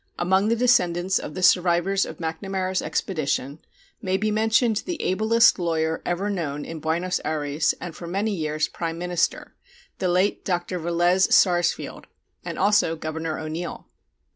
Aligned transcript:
Among 0.17 0.47
the 0.47 0.55
descendants 0.55 1.19
of 1.19 1.35
the 1.35 1.43
survivors 1.43 2.07
of 2.07 2.17
Macnamara's 2.17 2.81
expedition 2.81 3.59
may 4.01 4.17
be 4.17 4.31
mentioned 4.31 4.77
the 4.77 4.99
ablest 4.99 5.59
lawyer 5.59 6.01
ever 6.07 6.27
known 6.27 6.65
in 6.65 6.79
Buenos 6.79 7.21
Ayres 7.23 7.75
and 7.79 7.95
for 7.95 8.07
many 8.07 8.33
years 8.33 8.67
Prime 8.67 8.97
Minister, 8.97 9.53
the 9.99 10.07
late 10.07 10.43
Dr. 10.43 10.79
Velez 10.79 11.31
Sarsfield, 11.31 12.07
and 12.43 12.57
also 12.57 12.95
Governor 12.95 13.37
O'Neill. 13.37 13.85